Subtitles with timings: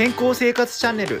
[0.00, 1.20] 健康生活チャンネル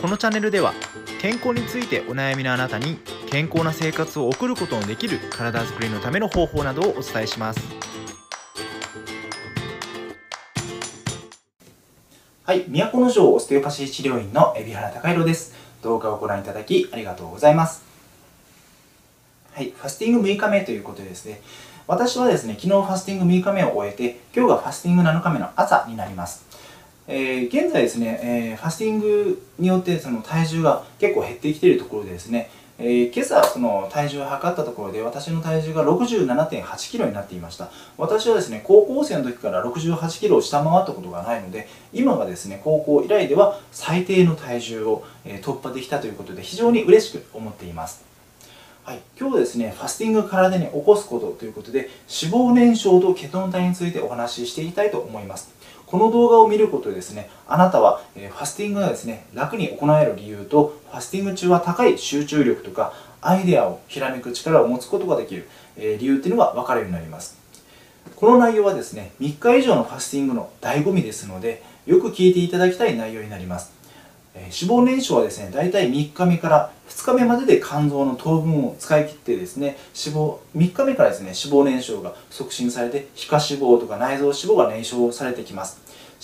[0.00, 0.72] このチャンネルでは
[1.20, 2.96] 健康についてお悩みのあなたに
[3.28, 7.60] 健康な生活を送ることのできる体づくりのための方法などをお伝えします
[12.44, 15.54] はい、都城オステオパシー治療院の海老原隆弘です。
[15.82, 17.84] 動画をご覧いただきありがとうございます。
[19.52, 21.42] はい、ファスティング6日目ということでですね、
[21.86, 26.46] 私はですね、昨日ファスティング6日目を終えて、今日がファスティング7日目の朝になります。
[27.08, 37.70] えー現在ですね、えーファスティングによってその体重が結構減ってきているところでですね、えー今朝その体重を測ったところで私の体重が67.8キロになっていました。
[37.96, 48.04] 私はですね高校生の時から68キロを下回ったことがないので今がですね高校以来では最低の体重を、え突破できたということで非常に嬉しく思っています。
[48.86, 55.50] はい、今日ですね、ファスティング体に起こすことということで、脂肪燃焼とケトン体についてお話ししていきたいと思います。
[55.96, 67.38] この動画を見ることでですね、あなたは、ファスティングがですね、楽に行える理由と、ファスティング中は高い集中力とか、アイデアをひらめく力を持つことができる、理由っていうのが分かるようになります。
[68.14, 73.76] この内容はですね、3日以上のファスティングの醍醐味ですので、よく聞いていただきたい内容になります。
[74.36, 85.80] 脂肪燃焼はですね大体3日目から2日目までで肝臓の糖分を使い切ってですね脂肪3日目からですね脂肪燃焼が促進されて皮下脂肪とか内臓脂肪が燃焼されてきます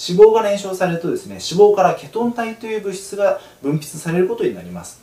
[0.08, 5.00] 脂肪が燃焼されるとですね脂肪からケトン体という物質が分泌されることになります。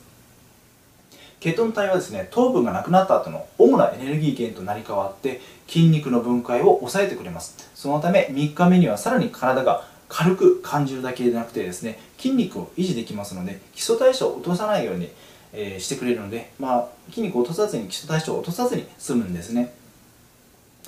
[1.40, 7.70] ケトン体はですね糖分がなくなった後の主なエネルギー源となり変わって筋肉の分解を抑えてくれます。
[7.74, 15.08] そのため3日目にはさらに体が軽く感じるだけでなくてですね筋肉を維持できますので基礎代謝を落とさないように、
[15.52, 19.72] えしてくれるので、まあ、筋肉を落とさずに基礎代謝を落とさずに済むんですね。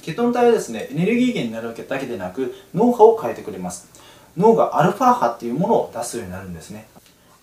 [0.03, 3.89] ケトン体はですねエネルギー源になるわけだけでなく脳波を変えてくれます。
[4.37, 6.87] 脳がアルファ波っていうものを出すようになるんですね。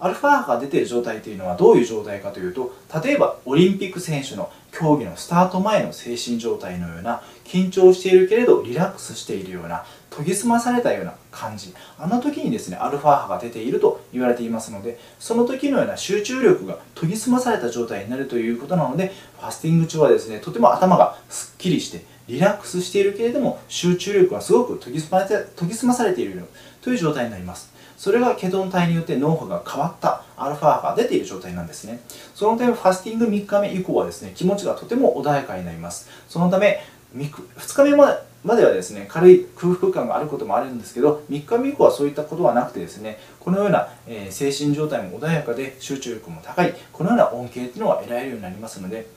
[0.02, 2.74] アルファ波が出ている状態というのはどういう状態かというと
[3.04, 9.84] 例えばオリンピック選手の競技のスタート前の精神状態のような緊張しているけれどリラックスしているような
[10.16, 11.74] 研ぎ澄まされたような感じ。
[11.98, 26.46] あの時にですねアルファ波が出ていると言われていますのでその時のような集中力が研ぎ澄まされた状態になるということなのでファスティング中はですねとても頭がすっきりしてリラックスしているけれども集中力がすごく研ぎ澄ま研ぎ澄まされている
[26.82, 27.74] という状態になります。
[27.98, 32.00] それがケトン体によって脳波が変わったアルファ波が出ている状態なんですね。
[32.34, 36.08] そのためファスティング3日目以降はですね気持ちがとても穏やかになります。
[36.30, 36.82] そのため
[37.18, 37.30] 2
[37.76, 37.96] 日目
[38.44, 49.08] まではですね軽い空腹感があることもあるんですけど3日目以降はそういったことはなくてですねこのような、え精神状態も穏やかで集中力も高いこのような恩恵っていうのが得られるようになりますので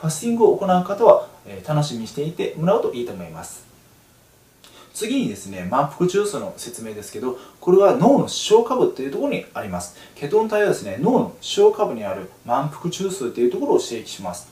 [0.00, 3.66] ファスティングを行う方は、え楽しみにしていてもらうといいと思います。
[4.94, 9.96] 次にですね満腹中枢の説明ですけどこれは脳の視床下部っていうところにあります。
[10.14, 14.50] ケトン体はですね脳の視床下部にある満腹中枢っていうところを刺激します。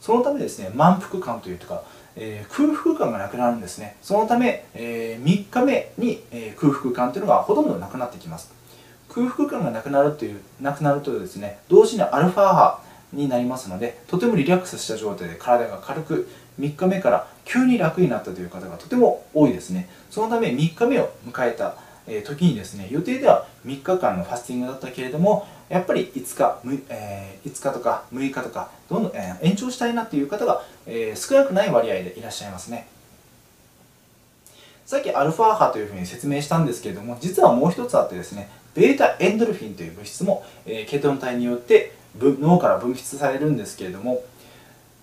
[0.00, 1.82] そのためですね満腹感というか、
[2.16, 3.96] えー空腹感がなくなるんですね。
[4.02, 8.52] そのため、え3日目に、え空腹感というのがほとんどなくなってきます。
[9.08, 12.80] 空腹感がなくなるというなくなるとですね同時にアルファ波
[13.12, 16.28] になりますのでとてもリラックスした状態で体が軽く
[16.60, 19.88] 3日目から急に楽になったという方がとても多いですね。
[20.10, 21.74] そのため3日目を迎えた
[22.26, 32.86] 時にですね予定では3日間のファスティングだったけれどもやっぱり5日,え5日とか6日とかどんどん、え延長したいなっていう方が、え少なくない割合でいらっしゃいますね。
[34.84, 44.22] さっきアルファ波というふうに説明したんですけれども実はもう一つあってですねベータエンドルフィンという物質も、えーケトン体によって脳から分泌されるんですけれども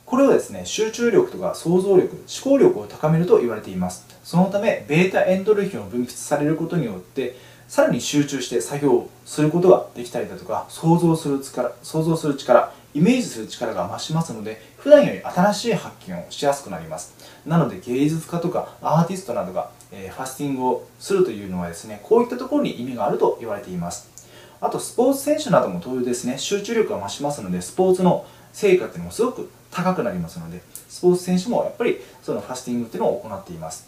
[0.06, 4.06] これはですね集中力とか想像力思考力を高めると言われています。
[4.24, 7.36] そのためベータエンドルフィンを分泌されることによって
[7.68, 17.14] さらに集中して作業することができたりだとか想像する力想像する力イメージする力が増しますので普段より新しい発見をしやすくなります。
[17.46, 24.19] なので芸術家とかアーティストなどが、えーファスティングをするというのはですねこういったところに意味があると言われています。
[24.62, 26.38] あとスポーツ選手なども同様ですね。
[26.38, 33.88] 集中力が増しますのでスポーツの成果っていうのもすごく高くなりますのでスポーツ選手もやっぱりそのファスティングっていうのを行っています。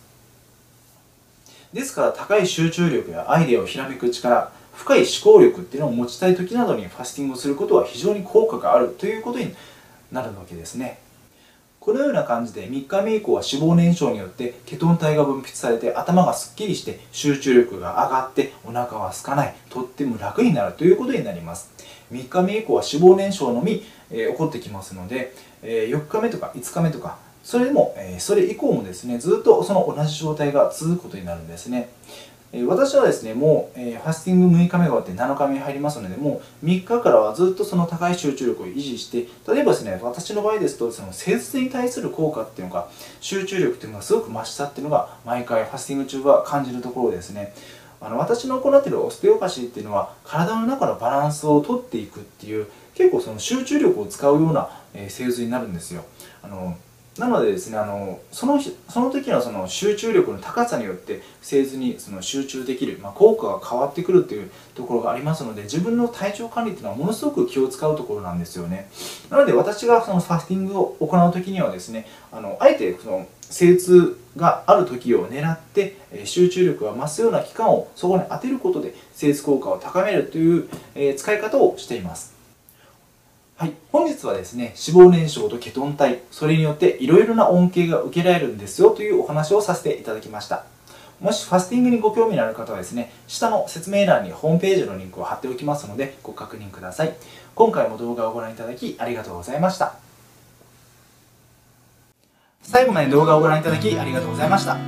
[1.74, 9.54] ですから高い集中力やアイデアをひらめく力深い思考力っていうのを持ちたい時などにファスティングをすることは非常に効果があるということに
[10.12, 11.00] なるわけですね。
[11.82, 21.72] このような感じで3日目以降は脂肪燃焼によってケトン体が分泌されて頭がすっきりして集中力が上がってお腹は空かないとっても楽になるということになります。
[22.12, 25.34] 3日目以降は脂肪燃焼のみ、えー起こってきますので、
[25.64, 31.90] えー4日目とか5日目とかそれでも、えそれ以降もですねずっとその同じ状態が続くことになるんですね。
[32.54, 42.90] 私はですね、もう、えファスティング6日目が終わって7日目に入りますので、もう3日からはずっとその高い集中力を維持して、例えばですね、私の場合ですと、その施術に対する効果っていうのが、
[43.22, 47.54] 集中力っていうのがすごく増したっていうのが、毎回ファスティング中は感じるところですね。
[48.02, 56.04] あの私の行っているオステオパシーっていうのは、体の中のバランスをとっていくっていう、結構その集中力を使うような、え施術になるんですよ。
[56.44, 56.76] あの
[57.18, 68.90] なのでですねあのそのその時のその集中力の高さによって製図にその集中できる、まあ、効果が変わってくるっていうところがありますので自分の体調管理っていうのはものすごく気を使うところなんですよね。
[69.30, 82.41] なので私がそのファスティングを行う時にはですねあのあえてその精通がある時を狙って集中力が増すような期間をそこに当てることで精通効果を高めるというえ使い方をしています。
[83.62, 90.66] はい、本日はですね脂肪燃焼とケトン体それによっていろいろな恩恵が受けられるんですよというお話をさせていただきました。
[91.20, 97.14] もしファスティングにご興味のある方はですね下の説明欄にホームページのリンクを貼っておきますのでご確認ください。
[97.54, 99.94] 今回も動画をご覧いただきありがとうございました。
[102.64, 104.80] 最後まで動画をご覧いただきありがとうございました。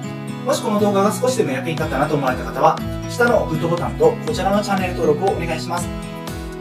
[0.44, 2.76] もしこの動画が少しでも役に立ったなと思われた方は
[3.08, 6.13] 下のグッドボタンとこちらのチャンネル登録をお願いします。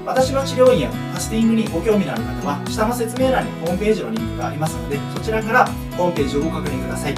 [0.05, 5.67] 私の治療院やファスティングにご興味のある方は下の説明欄にホームページのリンクがありますのでそちらから
[5.97, 7.15] ホームページをご確認ください。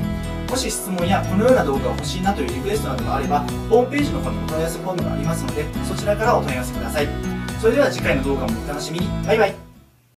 [0.50, 7.08] もし質問やこのような動画が欲しいなというリクエストなどがあればホームページの方にお問い合わせフォームがありますのでそちらからお問い合わせください。
[7.60, 9.08] それでは次回の動画もお楽しみに。
[9.26, 9.74] バイバイ。